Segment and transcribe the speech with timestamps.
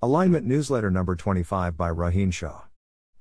[0.00, 2.66] Alignment Newsletter Number 25 by Rohin Shah.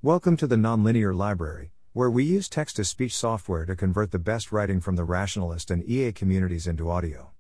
[0.04, 4.20] Welcome to the Nonlinear Library, where we use text to speech software to convert the
[4.20, 7.32] best writing from the rationalist and EA communities into audio.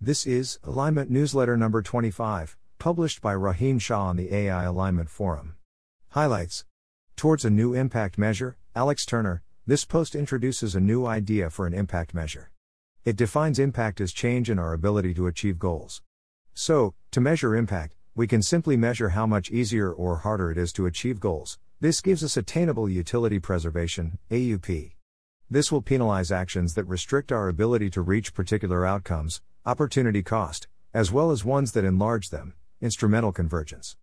[0.00, 5.54] This is Alignment Newsletter Number 25, published by Rohin Shah on the AI Alignment Forum.
[6.08, 6.64] Highlights
[7.14, 11.74] Towards a new impact measure, Alex Turner, this post introduces a new idea for an
[11.74, 12.50] impact measure.
[13.04, 16.02] It defines impact as change in our ability to achieve goals.
[16.54, 20.72] So, to measure impact, we can simply measure how much easier or harder it is
[20.72, 21.58] to achieve goals.
[21.80, 24.92] This gives us attainable utility preservation, AUP.
[25.48, 31.12] This will penalize actions that restrict our ability to reach particular outcomes, opportunity cost, as
[31.12, 33.96] well as ones that enlarge them, instrumental convergence.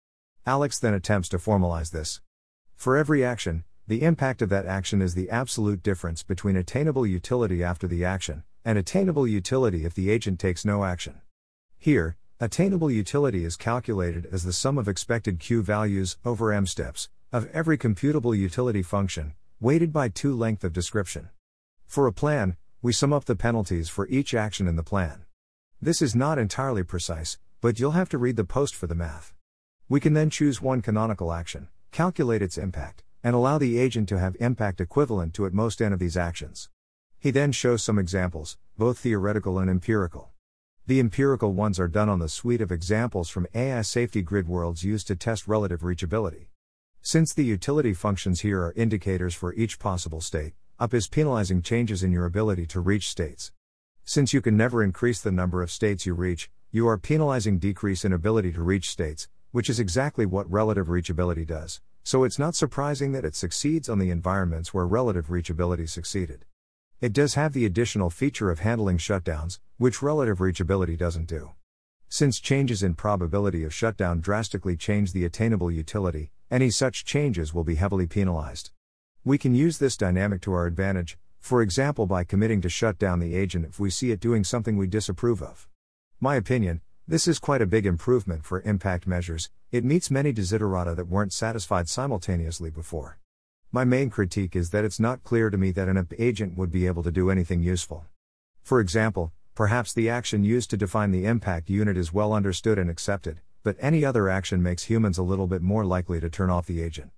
[0.46, 2.22] Alex then attempts to formalize this.
[2.76, 7.64] For every action, the impact of that action is the absolute difference between attainable utility
[7.64, 11.22] after the action, and attainable utility if the agent takes no action.
[11.78, 17.10] Here, Attainable utility is calculated as the sum of expected Q values over M steps
[17.34, 21.30] of every computable utility function, weighted by 2 length of description.
[21.88, 25.26] For a plan, we sum up the penalties for each action in the plan.
[25.82, 29.34] This is not entirely precise, but you'll have to read the post for the math.
[29.90, 34.20] We can then choose one canonical action, calculate its impact, and allow the agent to
[34.20, 36.70] have impact equivalent to at most n of these actions.
[37.18, 40.30] He then shows some examples, both theoretical and empirical.
[40.88, 44.86] The empirical ones are done on the suite of examples from AI safety grid worlds
[44.86, 46.48] used to test relative reachability.
[47.02, 52.04] Since the utility functions here are indicators for each possible state, up is penalizing changes
[52.04, 53.52] in your ability to reach states.
[54.06, 58.06] Since you can never increase the number of states you reach, you are penalizing decrease
[58.06, 62.56] in ability to reach states, which is exactly what relative reachability does, so it's not
[62.56, 66.46] surprising that it succeeds on the environments where relative reachability succeeded.
[67.00, 71.52] It does have the additional feature of handling shutdowns, which relative reachability doesn't do.
[72.10, 77.64] Since changes in probability of shutdown drastically change the attainable utility, any such changes will
[77.64, 78.72] be heavily penalized.
[79.24, 83.20] We can use this dynamic to our advantage, for example by committing to shut down
[83.20, 85.68] the agent if we see it doing something we disapprove of.
[86.20, 90.96] My opinion, this is quite a big improvement for impact measures, it meets many desiderata
[90.96, 93.20] that weren't satisfied simultaneously before.
[93.70, 96.88] My main critique is that it's not clear to me that an agent would be
[96.88, 98.06] able to do anything useful.
[98.64, 102.90] For example, perhaps the action used to define the impact unit is well understood and
[102.90, 106.66] accepted, but any other action makes humans a little bit more likely to turn off
[106.66, 107.12] the agent.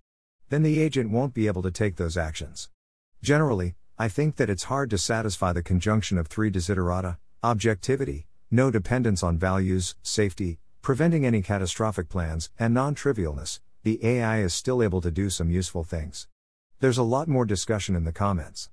[0.50, 2.70] Then the agent won't be able to take those actions.
[3.22, 8.72] Generally, I think that it's hard to satisfy the conjunction of three desiderata objectivity, no
[8.72, 13.60] dependence on values, safety, preventing any catastrophic plans, and non trivialness.
[13.84, 16.28] The AI is still able to do some useful things.
[16.82, 18.70] There's a lot more discussion in the comments.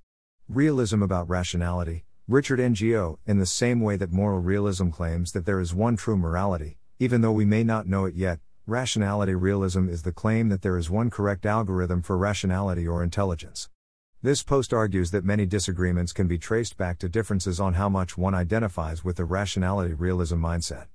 [0.47, 2.05] Realism about rationality.
[2.25, 6.15] Richard Ngo, in the same way that moral realism claims that there is one true
[6.15, 10.61] morality, even though we may not know it yet, rationality realism is the claim that
[10.61, 13.67] there is one correct algorithm for rationality or intelligence.
[14.21, 18.17] This post argues that many disagreements can be traced back to differences on how much
[18.17, 20.85] one identifies with the rationality realism mindset.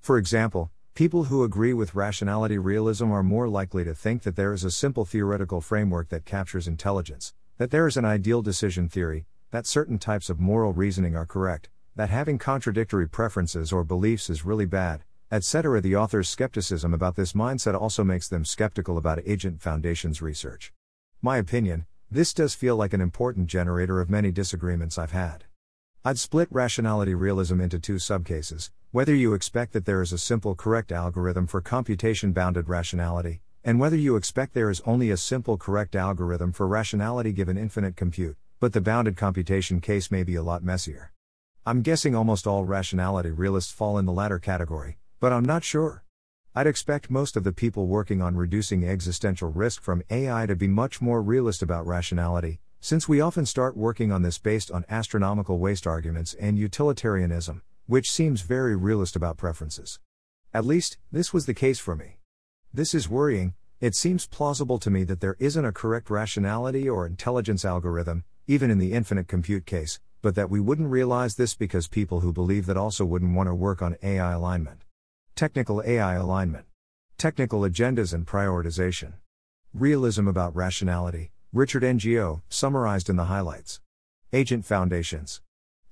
[0.00, 4.52] For example, People who agree with rationality realism are more likely to think that there
[4.52, 9.26] is a simple theoretical framework that captures intelligence, that there is an ideal decision theory,
[9.50, 14.44] that certain types of moral reasoning are correct, that having contradictory preferences or beliefs is
[14.44, 15.80] really bad, etc.
[15.80, 20.72] The author's skepticism about this mindset also makes them skeptical about Agent Foundation's research.
[21.20, 25.46] My opinion, this does feel like an important generator of many disagreements I've had.
[26.06, 30.54] I'd split rationality realism into two subcases whether you expect that there is a simple
[30.54, 35.56] correct algorithm for computation bounded rationality, and whether you expect there is only a simple
[35.56, 40.42] correct algorithm for rationality given infinite compute, but the bounded computation case may be a
[40.42, 41.10] lot messier.
[41.64, 46.04] I'm guessing almost all rationality realists fall in the latter category, but I'm not sure.
[46.54, 50.68] I'd expect most of the people working on reducing existential risk from AI to be
[50.68, 55.58] much more realist about rationality, since we often start working on this based on astronomical
[55.58, 59.98] waste arguments and utilitarianism, which seems very realist about preferences.
[60.52, 62.18] At least, this was the case for me.
[62.74, 67.06] This is worrying, it seems plausible to me that there isn't a correct rationality or
[67.06, 71.88] intelligence algorithm, even in the infinite compute case, but that we wouldn't realize this because
[71.88, 74.82] people who believe that also wouldn't want to work on AI alignment.
[75.34, 76.66] Technical AI alignment.
[77.16, 79.14] Technical agendas and prioritization.
[79.72, 83.80] Realism about rationality, Richard Ngo, summarized in the highlights.
[84.32, 85.40] Agent Foundations.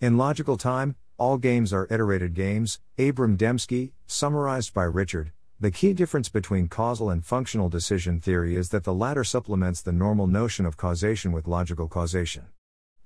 [0.00, 5.30] In logical time, all games are iterated games, Abram Demski, summarized by Richard.
[5.60, 9.92] The key difference between causal and functional decision theory is that the latter supplements the
[9.92, 12.46] normal notion of causation with logical causation.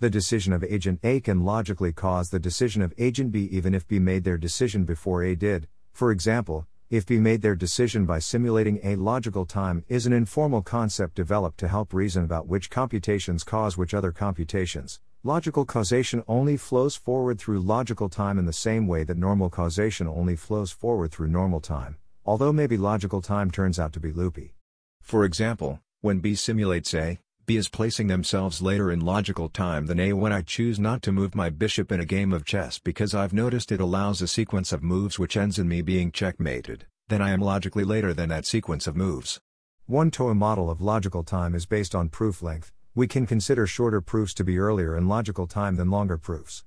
[0.01, 3.87] The decision of agent A can logically cause the decision of agent B even if
[3.87, 5.69] B made their decision before A did.
[5.93, 10.63] For example, if B made their decision by simulating A logical time is an informal
[10.63, 15.01] concept developed to help reason about which computations cause which other computations.
[15.25, 20.07] Logical causation only flows forward through logical time in the same way that normal causation
[20.07, 24.55] only flows forward through normal time, although maybe logical time turns out to be loopy.
[25.03, 30.01] For example, when B simulates A, B is placing themselves later in logical time than
[30.01, 33.15] A when I choose not to move my bishop in a game of chess because
[33.15, 37.23] I've noticed it allows a sequence of moves which ends in me being checkmated, then
[37.23, 39.41] I am logically later than that sequence of moves.
[39.87, 44.01] One TOA model of logical time is based on proof length, we can consider shorter
[44.01, 46.65] proofs to be earlier in logical time than longer proofs.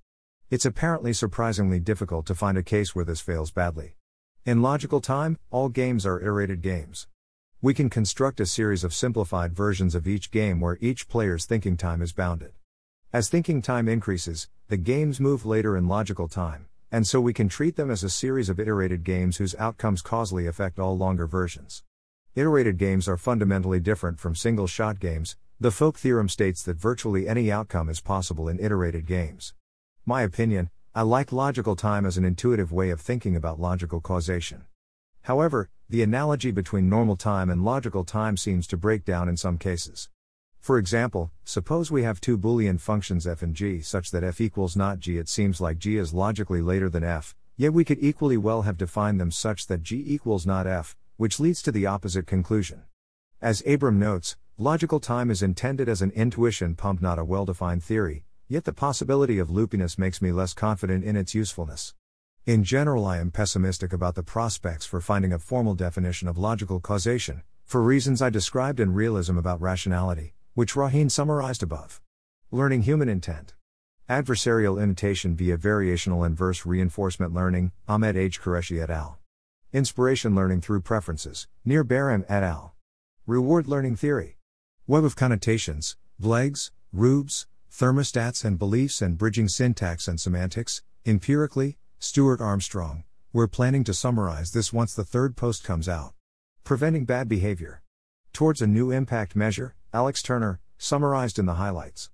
[0.50, 3.98] It's apparently surprisingly difficult to find a case where this fails badly.
[4.46, 7.06] In logical time, all games are iterated games.
[7.62, 11.76] We can construct a series of simplified versions of each game where each player's thinking
[11.76, 12.54] time is bounded.
[13.12, 17.50] As thinking time increases, the games move later in logical time, and so we can
[17.50, 21.84] treat them as a series of iterated games whose outcomes causally affect all longer versions.
[22.34, 25.36] Iterated games are fundamentally different from single shot games.
[25.60, 29.54] The Folk theorem states that virtually any outcome is possible in iterated games.
[30.06, 34.64] My opinion, I like logical time as an intuitive way of thinking about logical causation.
[35.24, 39.58] However, the analogy between normal time and logical time seems to break down in some
[39.58, 40.10] cases.
[40.60, 44.76] For example, suppose we have two Boolean functions f and g such that f equals
[44.76, 45.18] not g.
[45.18, 48.78] It seems like g is logically later than f, yet we could equally well have
[48.78, 52.84] defined them such that g equals not f, which leads to the opposite conclusion.
[53.42, 57.84] As Abram notes, logical time is intended as an intuition pump, not a well defined
[57.84, 61.94] theory, yet the possibility of loopiness makes me less confident in its usefulness.
[62.46, 66.80] In general, I am pessimistic about the prospects for finding a formal definition of logical
[66.80, 72.02] causation, for reasons I described in Realism about Rationality, which Rohin summarized above.
[72.50, 73.54] Learning human intent.
[74.10, 78.42] Adversarial imitation via variational inverse reinforcement learning, Ahmed H.
[78.42, 79.20] Qureshi et al.
[79.72, 82.74] Inspiration learning through preferences, Nir Baram et al.
[83.28, 84.38] Reward learning theory.
[84.88, 92.40] Web of connotations, Bleggs, Rubes, thermostats and beliefs and bridging syntax and semantics, empirically, Stuart
[92.40, 93.04] Armstrong,
[93.34, 96.14] we're planning to summarize this once the third post comes out.
[96.64, 97.82] Preventing bad behavior.
[98.32, 102.10] Towards a new impact measure, Alex Turner, summarized in the highlights.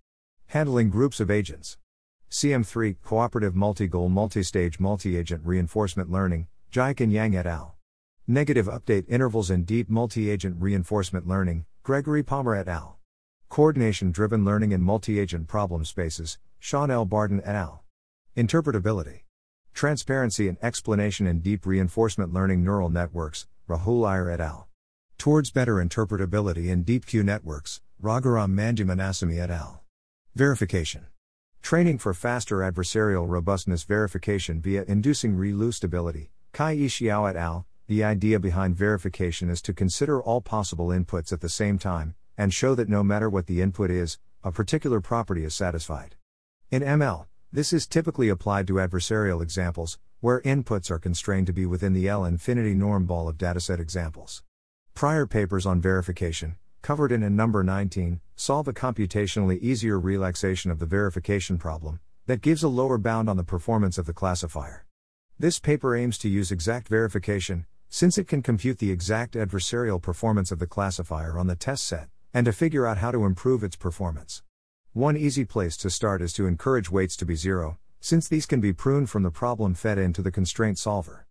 [0.48, 1.78] Handling groups of agents.
[2.32, 7.76] CM3 Cooperative Multi Goal Multi Stage Multi Agent Reinforcement Learning, Jiachen Yang et al.
[8.26, 12.98] Negative Update Intervals in Deep Multi Agent Reinforcement Learning, Gregory Palmer et al.
[13.50, 17.06] Coordination Driven Learning in Multi Agent Problem Spaces, Sean L.
[17.06, 17.84] Barton et al.
[18.36, 19.25] Interpretability.
[19.76, 24.70] Transparency and Explanation in Deep Reinforcement Learning Neural Networks, Rahul Iyer et al.
[25.18, 29.84] Towards Better Interpretability in Deep Q Networks, Raghuram Mandyam Annasamy et al.
[30.34, 31.08] Verification.
[31.62, 37.66] Training for faster adversarial robustness verification via inducing ReLU stability, Kai Xiao et al.
[37.88, 42.54] The idea behind verification is to consider all possible inputs at the same time, and
[42.54, 46.16] show that no matter what the input is, a particular property is satisfied.
[46.72, 51.66] In ML, this is typically applied to adversarial examples, where inputs are constrained to be
[51.66, 54.44] within the L infinity norm ball of dataset examples.
[54.94, 60.80] Prior papers on verification, covered in a number 19, solve a computationally easier relaxation of
[60.80, 64.86] the verification problem that gives a lower bound on the performance of the classifier.
[65.40, 70.52] This paper aims to use exact verification, since it can compute the exact adversarial performance
[70.52, 73.78] of the classifier on the test set, and to figure out how to improve its
[73.78, 74.44] performance.
[74.96, 78.62] One easy place to start is to encourage weights to be zero, since these can
[78.62, 81.28] be pruned from the problem fed into the constraint solver.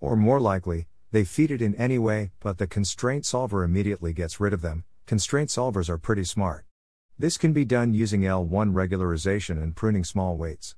[0.00, 4.52] Or more likely, they feed it in anyway, but the constraint solver immediately gets rid
[4.52, 4.84] of them.
[5.06, 6.66] Constraint solvers are pretty smart.
[7.18, 10.76] This can be done using L1 regularization and pruning small weights.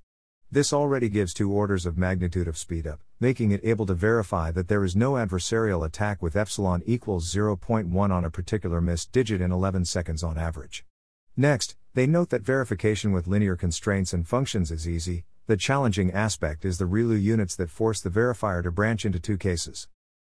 [0.49, 4.69] This already gives two orders of magnitude of speedup, making it able to verify that
[4.69, 9.51] there is no adversarial attack with epsilon equals 0.1 on a particular MNIST digit in
[9.51, 10.85] 11 seconds on average.
[11.37, 16.65] Next, they note that verification with linear constraints and functions is easy, the challenging aspect
[16.65, 19.89] is the ReLU units that force the verifier to branch into two cases.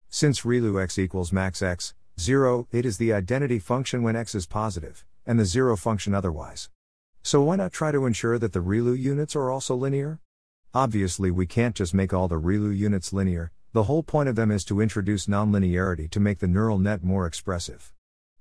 [0.10, 4.46] Since ReLU x equals max x, 0, it is the identity function when x is
[4.46, 6.70] positive, and the 0 function otherwise.
[7.22, 10.22] So why not try to ensure that the ReLU units are also linear?
[10.74, 14.52] Obviously, we can't just make all the ReLU units linear, the whole point of them
[14.52, 17.92] is to introduce nonlinearity to make the neural net more expressive.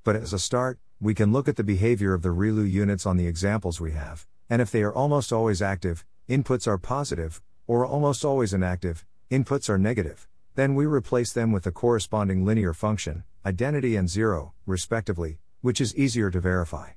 [0.05, 3.19] But as a start, we can look at the behavior of the ReLU units on
[3.19, 7.85] the examples we have, and if they are almost always active, inputs are positive, or
[7.85, 13.25] almost always inactive, inputs are negative, then we replace them with the corresponding linear function,
[13.45, 16.91] identity and zero, respectively, which is easier to verify.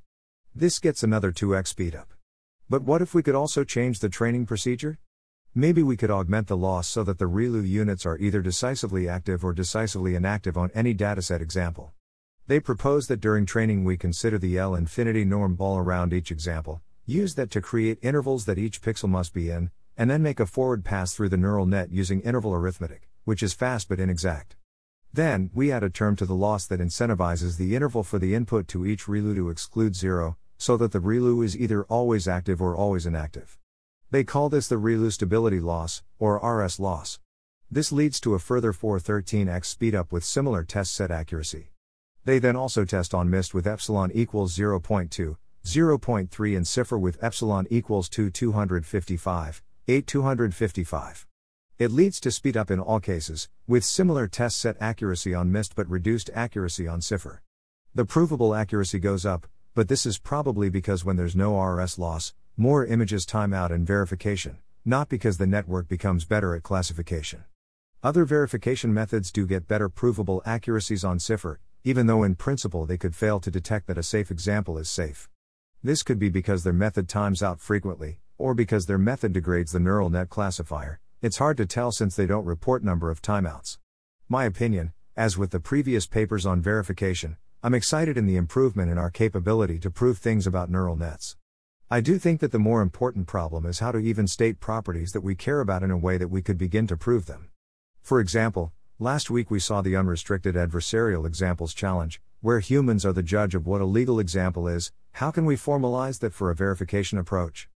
[0.55, 2.05] This gets another 2x speedup.
[2.69, 4.97] But what if we could also change the training procedure?
[5.53, 9.43] Maybe we could augment the loss so that the ReLU units are either decisively active
[9.43, 11.91] or decisively inactive on any dataset example.
[12.49, 16.81] They propose that during training we consider the L infinity norm ball around each example,
[17.05, 20.47] use that to create intervals that each pixel must be in, and then make a
[20.47, 24.55] forward pass through the neural net using interval arithmetic, which is fast but inexact.
[25.13, 28.67] Then, we add a term to the loss that incentivizes the interval for the input
[28.69, 32.75] to each ReLU to exclude zero, so that the ReLU is either always active or
[32.75, 33.59] always inactive.
[34.09, 37.19] They call this the ReLU stability loss, or RS loss.
[37.69, 41.73] This leads to a further 413x speedup with similar test set accuracy.
[42.29, 47.65] They then also test on MNIST with epsilon equals 0.2, 0.3 and CIFAR with epsilon
[47.71, 51.27] equals 2 255, 8 255.
[51.79, 55.71] It leads to speed up in all cases, with similar test set accuracy on MNIST
[55.73, 57.39] but reduced accuracy on CIFAR.
[57.95, 62.35] The provable accuracy goes up, but this is probably because when there's no RS loss,
[62.55, 67.45] more images time out in verification, not because the network becomes better at classification.
[68.03, 71.57] Other verification methods do get better provable accuracies on CIFAR,
[71.89, 75.27] even though in principle they could fail to detect that a safe example is safe.
[75.81, 79.79] This could be because their method times out frequently, or because their method degrades the
[79.79, 83.79] neural net classifier, it's hard to tell since they don't report number of timeouts.
[84.27, 88.99] My opinion, as with the previous papers on verification, I'm excited in the improvement in
[88.99, 91.37] our capability to prove things about neural nets.
[91.89, 95.21] I do think that the more important problem is how to even state properties that
[95.21, 97.49] we care about in a way that we could begin to prove them.
[98.03, 103.23] For example, last week we saw the unrestricted adversarial examples challenge, where humans are the
[103.23, 107.17] judge of what a legal example is, how can we formalize that for a verification
[107.17, 107.69] approach?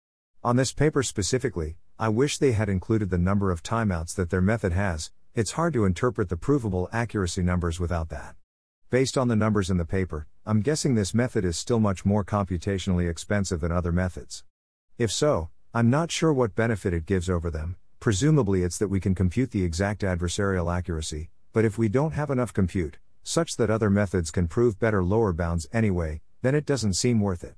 [0.44, 4.42] On this paper specifically, I wish they had included the number of timeouts that their
[4.42, 8.36] method has, it's hard to interpret the provable accuracy numbers without that.
[8.90, 12.26] Based on the numbers in the paper, I'm guessing this method is still much more
[12.26, 14.44] computationally expensive than other methods.
[14.98, 19.00] If so, I'm not sure what benefit it gives over them, presumably it's that we
[19.00, 23.70] can compute the exact adversarial accuracy, but if we don't have enough compute, such that
[23.70, 27.56] other methods can prove better lower bounds anyway, then it doesn't seem worth it.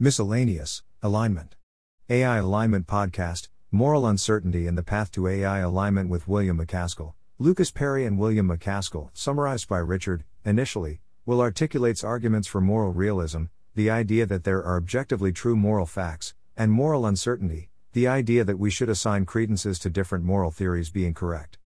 [0.00, 1.54] Miscellaneous, Alignment.
[2.10, 7.70] AI Alignment Podcast, Moral Uncertainty and the Path to AI Alignment with William MacAskill, Lucas
[7.70, 13.44] Perry and William MacAskill, summarized by Richard, initially, Will articulates arguments for moral realism,
[13.76, 18.58] the idea that there are objectively true moral facts, and moral uncertainty, the idea that
[18.58, 21.58] we should assign credences to different moral theories being correct.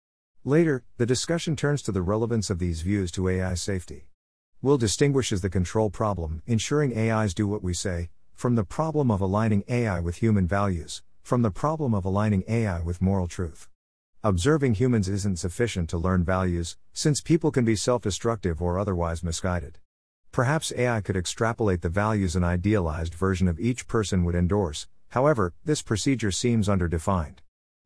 [0.42, 4.09] Later, the discussion turns to the relevance of these views to AI safety.
[4.61, 9.21] Will distinguishes the control problem, ensuring AIs do what we say, from the problem of
[9.21, 13.68] aligning AI with human values, from the problem of aligning AI with moral truth.
[14.25, 19.23] Observing humans isn't sufficient to learn values, since people can be self destructive or otherwise
[19.23, 19.78] misguided.
[20.33, 25.55] Perhaps AI could extrapolate the values an idealized version of each person would endorse, however,
[25.65, 27.39] this procedure seems underdefined.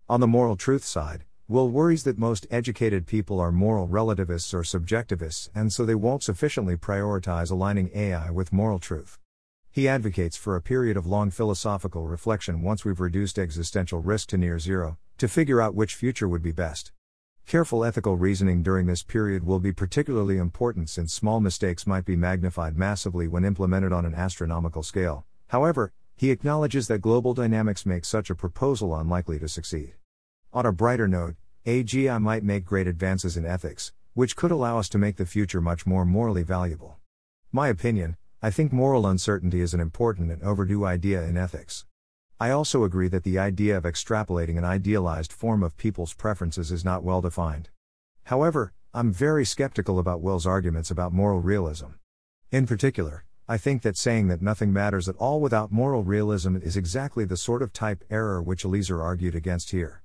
[0.09, 4.63] On the moral truth side, Will worries that most educated people are moral relativists or
[4.63, 9.19] subjectivists, and so they won't sufficiently prioritize aligning AI with moral truth.
[9.69, 14.39] He advocates for a period of long philosophical reflection once we've reduced existential risk to
[14.39, 16.93] near zero, to figure out which future would be best.
[17.49, 22.15] Careful ethical reasoning during this period will be particularly important since small mistakes might be
[22.15, 25.25] magnified massively when implemented on an astronomical scale.
[25.49, 29.95] However, he acknowledges that global dynamics make such a proposal unlikely to succeed.
[30.53, 34.91] On a brighter note, AGI might make great advances in ethics, which could allow us
[34.91, 36.99] to make the future much more morally valuable.
[37.51, 41.87] My opinion, I think moral uncertainty is an important and overdue idea in ethics.
[42.39, 46.85] I also agree that the idea of extrapolating an idealized form of people's preferences is
[46.85, 47.71] not well defined.
[48.25, 51.93] However, I'm very skeptical about Will's arguments about moral realism.
[52.53, 56.77] In particular, I think that saying that nothing matters at all without moral realism is
[56.77, 60.05] exactly the sort of type error which Eliezer argued against here.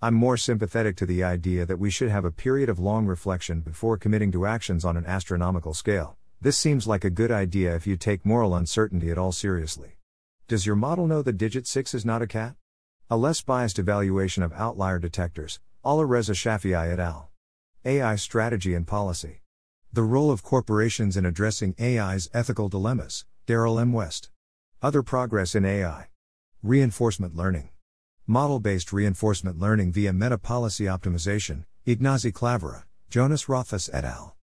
[0.00, 3.60] I'm more sympathetic to the idea that we should have a period of long reflection
[3.60, 6.16] before committing to actions on an astronomical scale.
[6.40, 9.98] This seems like a good idea if you take moral uncertainty at all seriously.
[10.48, 12.54] Does your model know the digit 6 is not a cat?
[13.10, 17.28] A less biased evaluation of outlier detectors, Alireza Shafaei et al.
[17.84, 19.42] AI Strategy and Policy.
[19.96, 23.94] The role of corporations in addressing AI's ethical dilemmas, Darrell M.
[23.94, 24.28] West.
[24.82, 26.08] Other progress in AI.
[26.62, 27.70] Reinforcement learning.
[28.26, 34.36] Model based reinforcement learning via meta policy optimization, Ignasi Clavera, Jonas Rothfuss et al.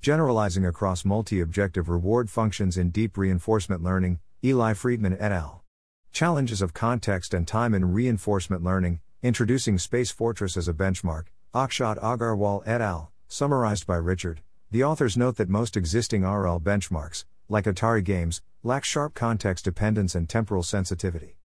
[0.00, 5.64] Generalizing across multi objective reward functions in deep reinforcement learning, Eli Friedman et al.
[6.12, 12.00] Challenges of context and time in reinforcement learning, introducing Space Fortress as a benchmark, Akshat
[12.00, 14.42] Agarwal et al., summarized by Richard.
[14.72, 20.14] The authors note that most existing RL benchmarks, like Atari games, lack sharp context dependence
[20.14, 21.38] and temporal sensitivity.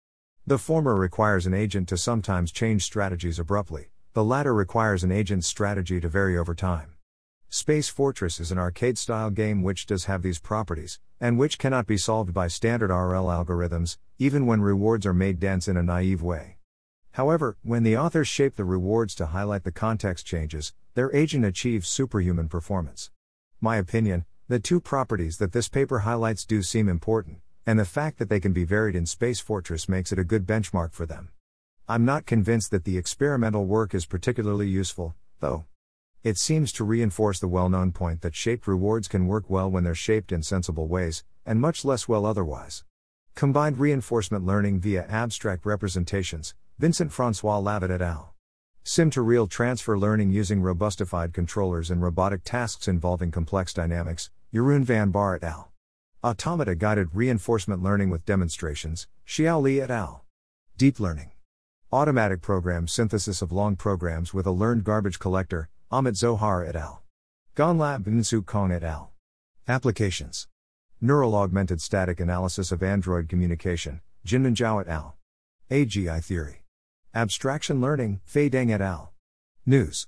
[0.46, 5.48] The former requires an agent to sometimes change strategies abruptly, the latter requires an agent's
[5.48, 6.98] strategy to vary over time.
[7.50, 11.88] Space Fortress is an arcade style game which does have these properties, and which cannot
[11.88, 16.22] be solved by standard RL algorithms, even when rewards are made dense in a naive
[16.22, 16.58] way.
[17.13, 21.89] However, when the authors shape the rewards to highlight the context changes, their agent achieves
[21.89, 23.10] superhuman performance.
[23.62, 28.19] My opinion, the two properties that this paper highlights do seem important, and the fact
[28.19, 31.29] that they can be varied in Space Fortress makes it a good benchmark for them.
[31.88, 35.65] I'm not convinced that the experimental work is particularly useful, though.
[36.24, 39.83] It seems to reinforce the well known point that shaped rewards can work well when
[39.83, 42.83] they're shaped in sensible ways, and much less well otherwise.
[43.35, 48.35] Combined reinforcement learning via abstract representations, Vincent Francois Lavet et al.
[48.88, 54.84] Sim to real transfer learning using robustified controllers and robotic tasks involving complex dynamics, Jeroen
[54.84, 55.72] van Baar et al.
[56.24, 60.24] Automata guided reinforcement learning with demonstrations, Xiao Li et al.
[60.77, 61.32] Deep learning.
[61.92, 67.01] Automatic program synthesis of long programs with a learned garbage collector, Amit Zohar et al.
[67.56, 69.12] Gonlab Nsu Kong et al.
[69.68, 70.48] Applications.
[71.01, 75.18] Neural augmented static analysis of Android communication, Jinman Zhao et al.
[75.72, 76.64] AGI theory.
[77.17, 79.13] Abstraction learning, Fei Deng et al.
[79.65, 80.05] News.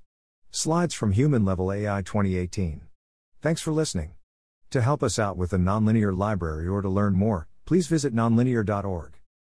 [0.50, 2.82] Slides from Human Level AI 2018.
[3.40, 4.12] Thanks for listening.
[4.68, 9.17] To help us out with the Nonlinear Library or to learn more, please visit nonlinear.org.